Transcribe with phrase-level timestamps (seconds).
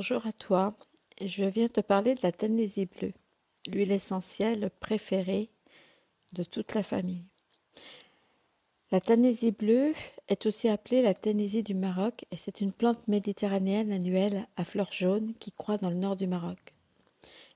[0.00, 0.74] Bonjour à toi,
[1.22, 3.12] je viens te parler de la Tanésie bleue,
[3.68, 5.50] l'huile essentielle préférée
[6.32, 7.26] de toute la famille.
[8.92, 9.92] La Tanésie bleue
[10.28, 14.90] est aussi appelée la Tanésie du Maroc et c'est une plante méditerranéenne annuelle à fleurs
[14.90, 16.72] jaunes qui croît dans le nord du Maroc.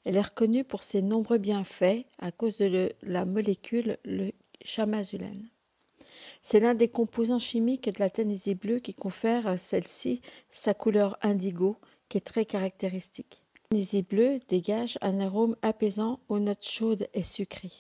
[0.05, 4.33] Elle est reconnue pour ses nombreux bienfaits à cause de la molécule le
[4.63, 5.49] chamazulène.
[6.43, 10.21] C'est l'un des composants chimiques de la Tanésie bleue qui confère à celle-ci
[10.51, 11.79] sa couleur indigo
[12.09, 13.43] qui est très caractéristique.
[13.55, 17.73] La Tanésie bleue dégage un arôme apaisant aux notes chaudes et sucrées.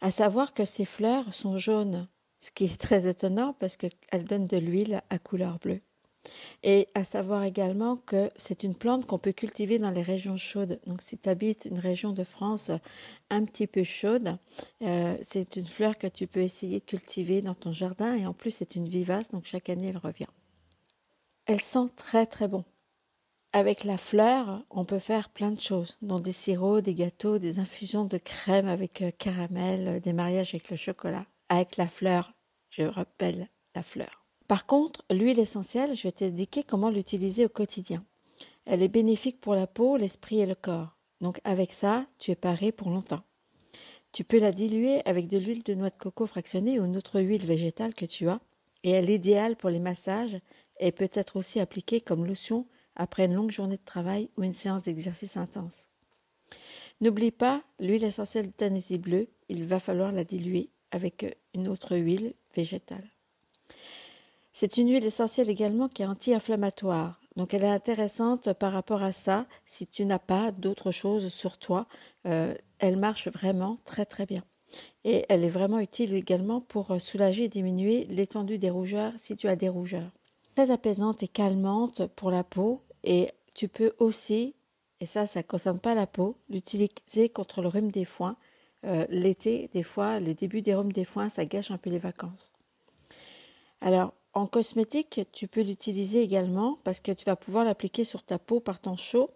[0.00, 2.08] À savoir que ses fleurs sont jaunes,
[2.38, 5.80] ce qui est très étonnant parce qu'elles donnent de l'huile à couleur bleue.
[6.62, 10.80] Et à savoir également que c'est une plante qu'on peut cultiver dans les régions chaudes.
[10.86, 12.70] Donc si tu habites une région de France
[13.30, 14.36] un petit peu chaude,
[14.82, 18.34] euh, c'est une fleur que tu peux essayer de cultiver dans ton jardin et en
[18.34, 20.26] plus c'est une vivace, donc chaque année elle revient.
[21.46, 22.64] Elle sent très très bon.
[23.52, 27.58] Avec la fleur, on peut faire plein de choses, dont des sirops, des gâteaux, des
[27.58, 31.26] infusions de crème avec euh, caramel, des mariages avec le chocolat.
[31.48, 32.32] Avec la fleur,
[32.70, 34.24] je rappelle la fleur.
[34.46, 38.04] Par contre, l'huile essentielle, je vais t'indiquer comment l'utiliser au quotidien.
[38.66, 40.96] Elle est bénéfique pour la peau, l'esprit et le corps.
[41.20, 43.24] Donc avec ça, tu es paré pour longtemps.
[44.12, 47.20] Tu peux la diluer avec de l'huile de noix de coco fractionnée ou une autre
[47.20, 48.40] huile végétale que tu as.
[48.84, 50.38] Et elle est idéale pour les massages
[50.78, 52.66] et peut être aussi appliquée comme lotion
[53.00, 55.88] après une longue journée de travail ou une séance d'exercice intense.
[57.00, 61.96] N'oublie pas l'huile essentielle de Tanésie bleue, il va falloir la diluer avec une autre
[61.96, 63.10] huile végétale.
[64.52, 67.18] C'est une huile essentielle également qui est anti-inflammatoire.
[67.36, 69.46] Donc elle est intéressante par rapport à ça.
[69.64, 71.86] Si tu n'as pas d'autre chose sur toi,
[72.26, 74.44] euh, elle marche vraiment très très bien.
[75.04, 79.36] Et elle est vraiment utile également pour euh, soulager et diminuer l'étendue des rougeurs si
[79.36, 80.10] tu as des rougeurs.
[80.54, 82.82] Très apaisante et calmante pour la peau.
[83.04, 84.54] Et tu peux aussi,
[85.00, 88.36] et ça, ça ne concerne pas la peau, l'utiliser contre le rhume des foins.
[88.84, 91.98] Euh, l'été, des fois, le début des rhumes des foins, ça gâche un peu les
[91.98, 92.52] vacances.
[93.80, 98.38] Alors, en cosmétique, tu peux l'utiliser également parce que tu vas pouvoir l'appliquer sur ta
[98.38, 99.30] peau par temps chaud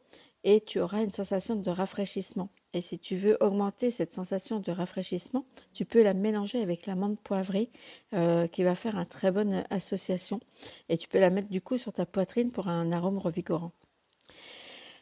[0.45, 2.49] et tu auras une sensation de rafraîchissement.
[2.75, 7.19] Et si tu veux augmenter cette sensation de rafraîchissement, tu peux la mélanger avec l'amande
[7.21, 7.71] poivrée
[8.15, 10.41] euh, qui va faire une très bonne association.
[10.89, 13.71] Et tu peux la mettre du coup sur ta poitrine pour un arôme revigorant.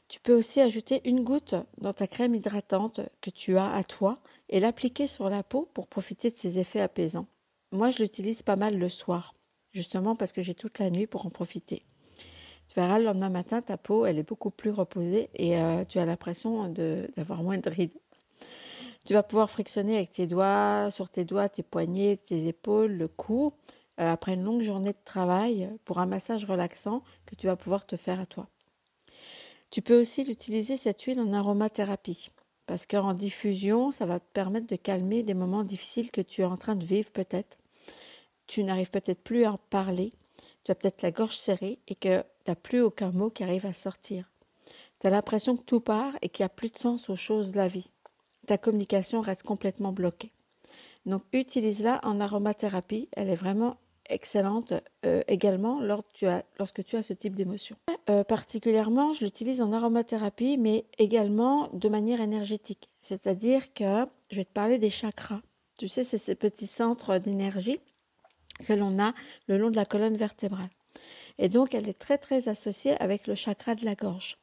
[0.09, 4.21] Tu peux aussi ajouter une goutte dans ta crème hydratante que tu as à toi
[4.51, 7.27] et l'appliquer sur la peau pour profiter de ses effets apaisants.
[7.71, 9.35] Moi, je l'utilise pas mal le soir
[9.73, 11.87] justement parce que j'ai toute la nuit pour en profiter.
[12.73, 15.99] Tu verras, le lendemain matin, ta peau, elle est beaucoup plus reposée et euh, tu
[15.99, 17.93] as l'impression d'avoir moins de rides.
[19.05, 23.09] Tu vas pouvoir frictionner avec tes doigts, sur tes doigts, tes poignets, tes épaules, le
[23.09, 23.53] cou,
[24.01, 27.85] euh, après une longue journée de travail, pour un massage relaxant que tu vas pouvoir
[27.85, 28.49] te faire à toi.
[29.71, 32.31] Tu peux aussi l'utiliser, cette huile, en aromathérapie.
[32.65, 36.47] Parce qu'en diffusion, ça va te permettre de calmer des moments difficiles que tu es
[36.47, 37.59] en train de vivre peut-être
[38.53, 40.13] tu n'arrives peut-être plus à en parler,
[40.65, 43.67] tu as peut-être la gorge serrée et que tu n'as plus aucun mot qui arrive
[43.67, 44.31] à sortir.
[45.01, 47.53] Tu as l'impression que tout part et qu'il n'y a plus de sens aux choses
[47.53, 47.91] de la vie.
[48.47, 50.33] Ta communication reste complètement bloquée.
[51.07, 53.77] Donc utilise-la en aromathérapie, elle est vraiment
[54.09, 54.75] excellente
[55.07, 57.77] euh, également lorsque tu as ce type d'émotion.
[58.11, 62.89] Euh, particulièrement, je l'utilise en aromathérapie, mais également de manière énergétique.
[63.01, 65.41] C'est-à-dire que je vais te parler des chakras.
[65.79, 67.81] Tu sais, c'est ces petits centres d'énergie
[68.65, 69.15] que l'on a
[69.49, 70.71] le long de la colonne vertébrale.
[71.39, 74.39] Et donc, elle est très, très associée avec le chakra de la gorge.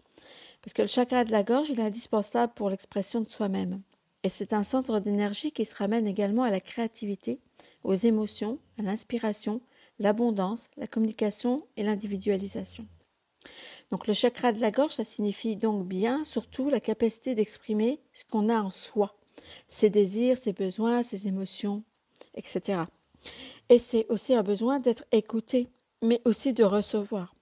[0.62, 3.82] Parce que le chakra de la gorge, il est indispensable pour l'expression de soi-même.
[4.24, 7.40] Et c'est un centre d'énergie qui se ramène également à la créativité,
[7.84, 9.62] aux émotions, à l'inspiration,
[10.00, 12.86] l'abondance, la communication et l'individualisation.
[13.92, 18.24] Donc le chakra de la gorge, ça signifie donc bien surtout la capacité d'exprimer ce
[18.26, 19.16] qu'on a en soi,
[19.70, 21.84] ses désirs, ses besoins, ses émotions,
[22.36, 22.84] etc.
[23.70, 25.70] Et c'est aussi un besoin d'être écouté,
[26.02, 27.36] mais aussi de recevoir.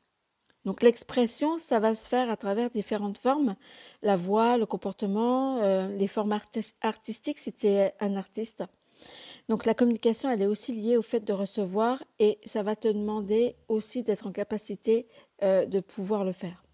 [0.65, 3.55] Donc l'expression, ça va se faire à travers différentes formes,
[4.01, 6.38] la voix, le comportement, euh, les formes
[6.81, 8.63] artistiques si tu es un artiste.
[9.47, 12.89] Donc la communication, elle est aussi liée au fait de recevoir et ça va te
[12.89, 15.07] demander aussi d'être en capacité
[15.41, 16.67] euh, de pouvoir le faire.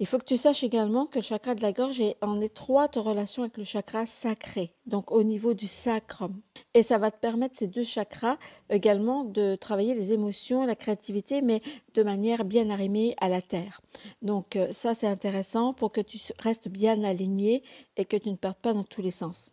[0.00, 2.96] Il faut que tu saches également que le chakra de la gorge est en étroite
[2.96, 6.40] relation avec le chakra sacré, donc au niveau du sacrum.
[6.74, 8.36] Et ça va te permettre, ces deux chakras,
[8.70, 11.60] également de travailler les émotions, la créativité, mais
[11.94, 13.82] de manière bien arrimée à la terre.
[14.20, 17.62] Donc euh, ça, c'est intéressant pour que tu restes bien aligné
[17.96, 19.52] et que tu ne perdes pas dans tous les sens.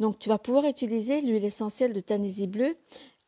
[0.00, 2.76] Donc tu vas pouvoir utiliser l'huile essentielle de Tanésie bleue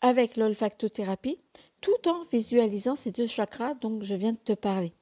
[0.01, 1.39] avec l'olfactothérapie
[1.81, 4.95] tout en visualisant ces deux chakras dont je viens de te parler.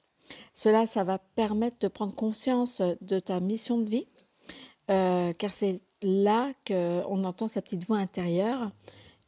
[0.55, 4.07] Cela, ça va permettre de prendre conscience de ta mission de vie,
[4.91, 8.71] euh, car c'est là qu'on entend sa petite voix intérieure,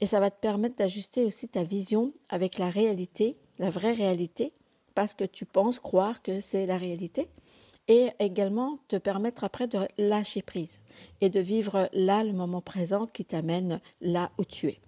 [0.01, 4.53] et ça va te permettre d'ajuster aussi ta vision avec la réalité, la vraie réalité,
[4.95, 7.29] parce que tu penses croire que c'est la réalité,
[7.89, 10.81] et également te permettre après de lâcher prise
[11.21, 14.81] et de vivre là le moment présent qui t'amène là où tu es.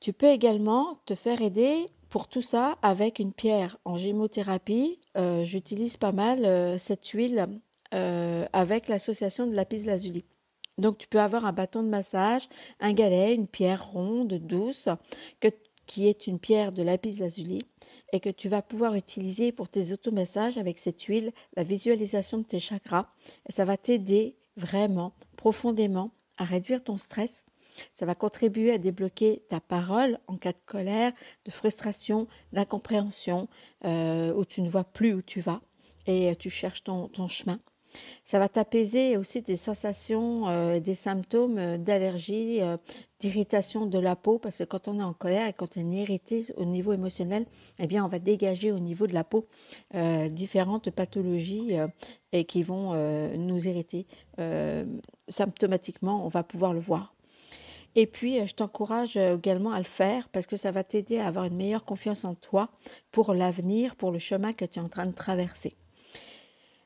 [0.00, 3.76] Tu peux également te faire aider pour tout ça avec une pierre.
[3.84, 7.48] En gémothérapie, euh, j'utilise pas mal euh, cette huile
[7.92, 10.24] euh, avec l'association de lapis lazuli.
[10.78, 14.88] Donc tu peux avoir un bâton de massage, un galet, une pierre ronde, douce,
[15.86, 17.58] qui est une pierre de lapis lazuli
[18.12, 22.44] et que tu vas pouvoir utiliser pour tes automassages avec cette huile, la visualisation de
[22.44, 23.08] tes chakras.
[23.48, 27.43] Et ça va t'aider vraiment profondément à réduire ton stress.
[27.92, 31.12] Ça va contribuer à débloquer ta parole en cas de colère,
[31.44, 33.48] de frustration, d'incompréhension,
[33.84, 35.60] euh, où tu ne vois plus où tu vas
[36.06, 37.58] et tu cherches ton chemin.
[38.24, 42.76] Ça va t'apaiser aussi des sensations, euh, des symptômes euh, d'allergie, euh,
[43.20, 46.02] d'irritation de la peau, parce que quand on est en colère et quand on est
[46.02, 47.46] irrité au niveau émotionnel,
[47.78, 49.46] eh bien, on va dégager au niveau de la peau
[50.30, 51.76] différentes pathologies
[52.32, 52.94] et qui vont
[53.38, 54.06] nous irriter.
[55.26, 57.13] symptomatiquement, on va pouvoir le voir.
[57.96, 61.44] Et puis, je t'encourage également à le faire parce que ça va t'aider à avoir
[61.44, 62.68] une meilleure confiance en toi
[63.12, 65.76] pour l'avenir, pour le chemin que tu es en train de traverser.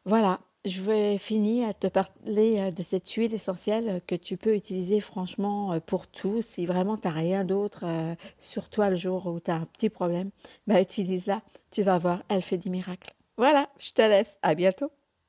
[0.04, 4.54] Voilà, je vais finir à te parler euh, de cette huile essentielle que tu peux
[4.54, 6.42] utiliser franchement euh, pour tout.
[6.42, 9.66] Si vraiment tu n'as rien d'autre euh, sur toi le jour où tu as un
[9.66, 10.30] petit problème,
[10.66, 11.42] bah utilise-la.
[11.70, 13.14] Tu vas voir, elle fait des miracles.
[13.36, 14.38] Voilà, je te laisse.
[14.42, 14.90] À bientôt.